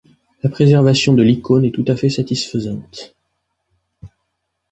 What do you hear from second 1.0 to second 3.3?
de l'icône est tout à fait satisfaisante.